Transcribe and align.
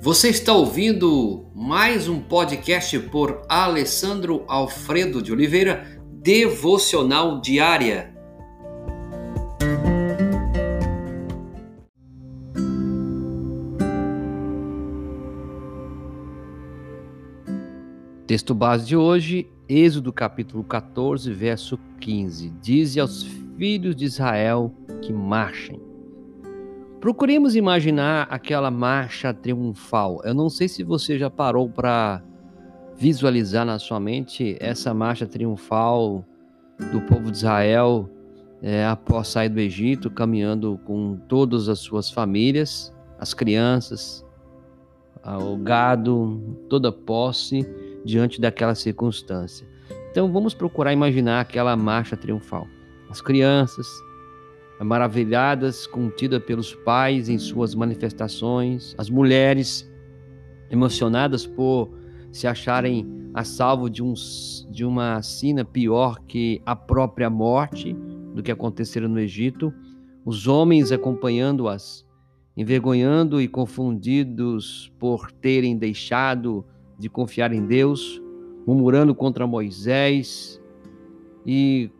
Você 0.00 0.28
está 0.28 0.52
ouvindo 0.52 1.50
mais 1.52 2.08
um 2.08 2.20
podcast 2.20 2.96
por 3.10 3.42
Alessandro 3.48 4.44
Alfredo 4.46 5.20
de 5.20 5.32
Oliveira, 5.32 6.00
Devocional 6.22 7.40
Diária. 7.40 8.14
Texto 18.24 18.54
base 18.54 18.86
de 18.86 18.96
hoje, 18.96 19.50
Êxodo 19.68 20.12
capítulo 20.12 20.62
14, 20.62 21.32
verso 21.32 21.76
15. 22.00 22.50
Dize 22.62 23.00
aos 23.00 23.24
filhos 23.56 23.96
de 23.96 24.04
Israel 24.04 24.72
que 25.02 25.12
marchem. 25.12 25.87
Procuremos 27.00 27.54
imaginar 27.54 28.26
aquela 28.28 28.70
marcha 28.72 29.32
triunfal. 29.32 30.20
Eu 30.24 30.34
não 30.34 30.50
sei 30.50 30.66
se 30.66 30.82
você 30.82 31.16
já 31.16 31.30
parou 31.30 31.68
para 31.68 32.20
visualizar 32.96 33.64
na 33.64 33.78
sua 33.78 34.00
mente 34.00 34.56
essa 34.58 34.92
marcha 34.92 35.24
triunfal 35.24 36.24
do 36.90 37.00
povo 37.02 37.30
de 37.30 37.36
Israel 37.36 38.10
é, 38.60 38.84
após 38.84 39.28
sair 39.28 39.48
do 39.48 39.60
Egito, 39.60 40.10
caminhando 40.10 40.80
com 40.84 41.16
todas 41.28 41.68
as 41.68 41.78
suas 41.78 42.10
famílias, 42.10 42.92
as 43.20 43.32
crianças, 43.32 44.26
o 45.24 45.56
gado, 45.56 46.58
toda 46.68 46.90
posse 46.90 47.64
diante 48.04 48.40
daquela 48.40 48.74
circunstância. 48.74 49.64
Então 50.10 50.32
vamos 50.32 50.52
procurar 50.52 50.92
imaginar 50.92 51.40
aquela 51.40 51.76
marcha 51.76 52.16
triunfal. 52.16 52.66
As 53.08 53.20
crianças, 53.20 53.86
maravilhadas, 54.84 55.86
contidas 55.86 56.42
pelos 56.44 56.74
pais 56.74 57.28
em 57.28 57.38
suas 57.38 57.74
manifestações, 57.74 58.94
as 58.96 59.10
mulheres 59.10 59.90
emocionadas 60.70 61.46
por 61.46 61.90
se 62.30 62.46
acharem 62.46 63.06
a 63.34 63.44
salvo 63.44 63.88
de, 63.88 64.02
um, 64.02 64.14
de 64.70 64.84
uma 64.84 65.22
sina 65.22 65.64
pior 65.64 66.20
que 66.26 66.62
a 66.64 66.76
própria 66.76 67.28
morte 67.28 67.94
do 68.34 68.42
que 68.42 68.52
acontecera 68.52 69.08
no 69.08 69.18
Egito, 69.18 69.72
os 70.24 70.46
homens 70.46 70.92
acompanhando-as, 70.92 72.06
envergonhando 72.56 73.40
e 73.40 73.48
confundidos 73.48 74.92
por 74.98 75.30
terem 75.32 75.76
deixado 75.76 76.64
de 76.98 77.08
confiar 77.08 77.52
em 77.52 77.64
Deus, 77.64 78.20
murmurando 78.66 79.14
contra 79.14 79.46
Moisés 79.46 80.60
e 81.46 81.90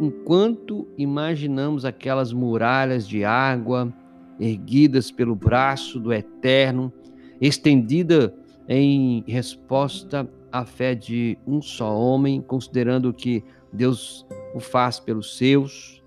enquanto 0.00 0.86
imaginamos 0.96 1.84
aquelas 1.84 2.32
muralhas 2.32 3.06
de 3.06 3.24
água 3.24 3.92
erguidas 4.38 5.10
pelo 5.10 5.34
braço 5.34 5.98
do 5.98 6.12
Eterno, 6.12 6.92
estendida 7.40 8.34
em 8.68 9.24
resposta 9.26 10.28
à 10.52 10.64
fé 10.64 10.94
de 10.94 11.38
um 11.46 11.60
só 11.62 11.96
homem, 11.96 12.40
considerando 12.40 13.12
que 13.12 13.42
Deus 13.72 14.26
o 14.54 14.60
faz 14.60 14.98
pelos 14.98 15.36
seus. 15.36 16.02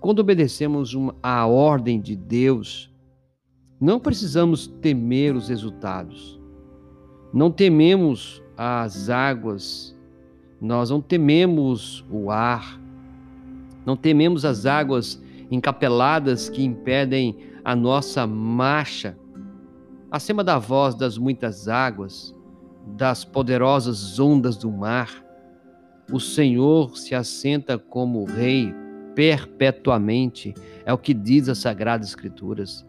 Quando 0.00 0.18
obedecemos 0.18 0.96
a 1.22 1.46
ordem 1.46 2.00
de 2.00 2.16
Deus, 2.16 2.92
não 3.80 4.00
precisamos 4.00 4.66
temer 4.80 5.34
os 5.34 5.48
resultados. 5.48 6.40
Não 7.32 7.50
tememos 7.50 8.42
as 8.56 9.08
águas, 9.08 9.96
nós 10.60 10.90
não 10.90 11.00
tememos 11.00 12.04
o 12.10 12.30
ar, 12.30 12.81
não 13.84 13.96
tememos 13.96 14.44
as 14.44 14.66
águas 14.66 15.20
encapeladas 15.50 16.48
que 16.48 16.64
impedem 16.64 17.36
a 17.64 17.76
nossa 17.76 18.26
marcha. 18.26 19.16
Acima 20.10 20.42
da 20.42 20.58
voz 20.58 20.94
das 20.94 21.16
muitas 21.18 21.68
águas, 21.68 22.34
das 22.86 23.24
poderosas 23.24 24.18
ondas 24.18 24.56
do 24.56 24.70
mar, 24.70 25.22
o 26.10 26.20
Senhor 26.20 26.96
se 26.96 27.14
assenta 27.14 27.78
como 27.78 28.24
Rei 28.24 28.74
perpetuamente, 29.14 30.54
é 30.84 30.92
o 30.92 30.98
que 30.98 31.14
diz 31.14 31.48
as 31.48 31.58
Sagradas 31.58 32.08
Escrituras. 32.08 32.84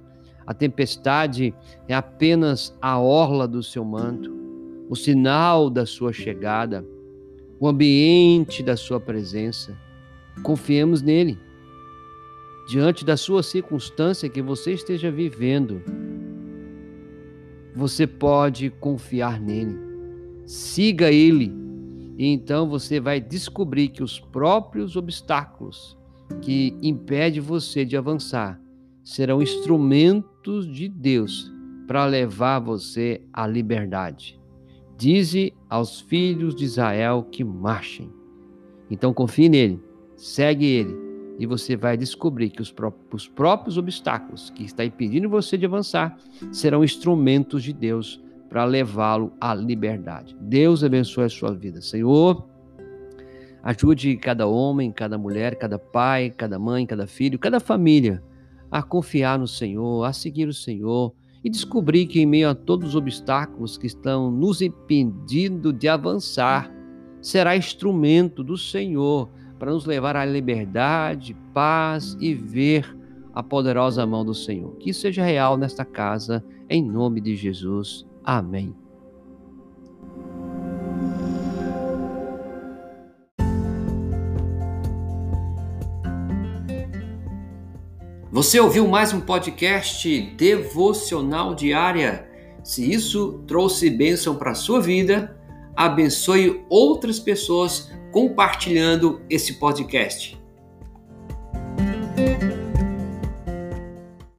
A 0.46 0.54
tempestade 0.54 1.54
é 1.88 1.94
apenas 1.94 2.76
a 2.82 3.00
orla 3.00 3.48
do 3.48 3.64
seu 3.64 3.86
manto, 3.86 4.34
o 4.90 4.96
sinal 4.96 5.70
da 5.70 5.86
sua 5.86 6.12
chegada, 6.12 6.86
o 7.60 7.68
ambiente 7.68 8.62
da 8.62 8.76
sua 8.76 9.00
presença. 9.00 9.78
Confiemos 10.42 11.02
nele. 11.02 11.38
Diante 12.68 13.06
da 13.06 13.18
sua 13.18 13.44
circunstância 13.44 14.30
que 14.30 14.42
você 14.42 14.74
esteja 14.74 15.12
vivendo, 15.12 15.82
você 17.76 18.08
pode 18.08 18.70
confiar 18.70 19.40
nele. 19.40 19.78
Siga 20.46 21.12
ele. 21.12 21.54
E 22.18 22.28
então 22.28 22.70
você 22.70 23.00
vai 23.00 23.20
descobrir 23.20 23.90
que 23.90 24.04
os 24.04 24.20
próprios 24.20 24.96
obstáculos 24.96 25.98
que 26.42 26.76
impedem 26.82 27.42
você 27.42 27.84
de 27.84 27.98
avançar 27.98 28.60
serão 29.04 29.42
instrumentos 29.42 30.68
de 30.72 30.88
Deus 30.88 31.52
para 31.88 32.06
levar 32.06 32.60
você 32.60 33.22
à 33.34 33.46
liberdade. 33.46 34.40
Dize 34.98 35.54
aos 35.70 36.00
filhos 36.00 36.56
de 36.56 36.64
Israel 36.64 37.28
que 37.30 37.44
marchem. 37.44 38.10
Então 38.90 39.14
confie 39.14 39.50
nele 39.50 39.82
Segue 40.16 40.66
ele 40.66 40.96
e 41.40 41.46
você 41.46 41.76
vai 41.76 41.98
descobrir 41.98 42.50
que 42.50 42.62
os 42.62 42.74
os 43.12 43.28
próprios 43.28 43.78
obstáculos 43.78 44.50
que 44.50 44.64
está 44.64 44.86
impedindo 44.86 45.30
você 45.30 45.58
de 45.58 45.66
avançar 45.66 46.18
serão 46.52 46.84
instrumentos 46.84 47.64
de 47.64 47.74
Deus 47.74 48.22
para 48.50 48.66
levá-lo 48.66 49.34
à 49.42 49.54
liberdade. 49.54 50.36
Deus 50.40 50.84
abençoe 50.84 51.26
a 51.26 51.30
sua 51.30 51.54
vida. 51.54 51.82
Senhor, 51.82 52.48
ajude 53.64 54.16
cada 54.18 54.46
homem, 54.46 54.92
cada 54.92 55.18
mulher, 55.18 55.56
cada 55.56 55.80
pai, 55.80 56.30
cada 56.30 56.60
mãe, 56.60 56.86
cada 56.86 57.08
filho, 57.08 57.40
cada 57.40 57.60
família 57.60 58.22
a 58.70 58.82
confiar 58.82 59.38
no 59.38 59.48
Senhor, 59.48 60.04
a 60.04 60.14
seguir 60.14 60.48
o 60.48 60.54
Senhor 60.54 61.14
e 61.44 61.50
descobrir 61.50 62.06
que 62.08 62.22
em 62.22 62.26
meio 62.26 62.50
a 62.50 62.56
todos 62.56 62.90
os 62.90 62.96
obstáculos 62.96 63.78
que 63.78 63.86
estão 63.86 64.32
nos 64.32 64.62
impedindo 64.62 65.74
de 65.74 65.88
avançar, 65.88 66.72
será 67.22 67.56
instrumento 67.56 68.44
do 68.44 68.58
Senhor 68.58 69.30
para 69.58 69.72
nos 69.72 69.86
levar 69.86 70.16
à 70.16 70.26
liberdade, 70.26 71.36
paz 71.54 72.18
e 72.20 72.34
ver 72.34 72.98
a 73.34 73.42
poderosa 73.42 74.06
mão 74.06 74.24
do 74.24 74.34
Senhor. 74.34 74.76
Que 74.78 74.90
isso 74.92 75.02
seja 75.02 75.24
real 75.24 75.58
nesta 75.58 75.84
casa, 75.84 76.44
em 76.70 76.84
nome 76.84 77.22
de 77.22 77.36
Jesus. 77.36 78.06
Amém. 78.24 78.76
Você 88.34 88.60
ouviu 88.60 88.88
mais 88.88 89.14
um 89.14 89.22
podcast 89.22 90.20
devocional 90.36 91.54
diária? 91.54 92.28
Se 92.64 92.92
isso 92.92 93.44
trouxe 93.46 93.92
bênção 93.92 94.36
para 94.36 94.52
a 94.52 94.56
sua 94.56 94.82
vida, 94.82 95.38
abençoe 95.76 96.66
outras 96.70 97.20
pessoas 97.20 97.92
compartilhando 98.12 99.22
esse 99.30 99.54
podcast. 99.54 100.43